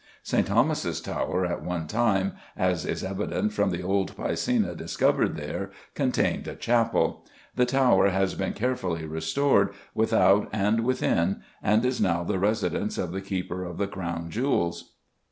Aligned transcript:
St. 0.23 0.47
Thomas's 0.47 0.99
Tower 0.99 1.45
at 1.45 1.61
one 1.63 1.85
time, 1.85 2.33
as 2.57 2.87
is 2.87 3.03
evident 3.03 3.53
from 3.53 3.69
the 3.69 3.83
old 3.83 4.17
piscina 4.17 4.75
discovered 4.75 5.35
there, 5.35 5.69
contained 5.93 6.47
a 6.47 6.55
chapel; 6.55 7.23
the 7.55 7.67
tower 7.67 8.09
has 8.09 8.33
been 8.33 8.53
carefully 8.53 9.05
restored, 9.05 9.73
without 9.93 10.49
and 10.51 10.79
within, 10.83 11.43
and 11.61 11.85
is 11.85 12.01
now 12.01 12.23
the 12.23 12.39
residence 12.39 12.97
of 12.97 13.11
the 13.11 13.21
Keeper 13.21 13.63
of 13.63 13.77
the 13.77 13.85
Crown 13.85 14.31
Jewels. 14.31 14.93